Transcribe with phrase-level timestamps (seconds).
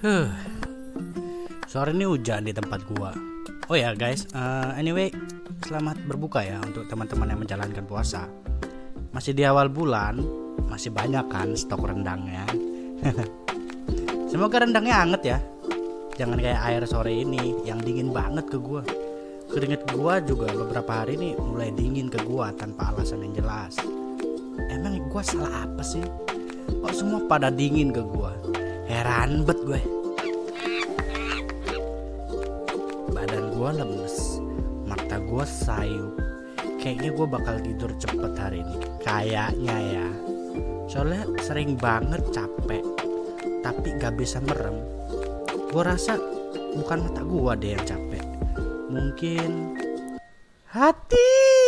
[0.00, 0.32] Huh.
[1.68, 3.12] Sore ini hujan di tempat gua.
[3.68, 5.12] Oh ya guys, uh, anyway,
[5.68, 8.24] selamat berbuka ya untuk teman-teman yang menjalankan puasa.
[9.12, 10.24] Masih di awal bulan,
[10.72, 12.48] masih banyak kan stok rendangnya.
[14.32, 15.38] Semoga rendangnya anget ya.
[16.16, 18.80] Jangan kayak air sore ini yang dingin banget ke gua.
[19.52, 23.76] Keringet gua juga beberapa hari ini mulai dingin ke gua tanpa alasan yang jelas.
[24.72, 26.00] Emang gua salah apa sih?
[26.72, 28.32] Kok semua pada dingin ke gua?
[29.00, 29.80] Heran bet gue.
[33.16, 34.44] Badan gue lemes,
[34.84, 36.12] mata gue sayu.
[36.76, 38.76] Kayaknya gue bakal tidur cepet hari ini.
[39.00, 40.08] Kayaknya ya.
[40.84, 42.84] Soalnya sering banget capek,
[43.64, 44.84] tapi gak bisa merem.
[45.72, 46.20] Gue rasa
[46.76, 48.24] bukan mata gue deh yang capek.
[48.92, 49.80] Mungkin
[50.76, 51.59] hati.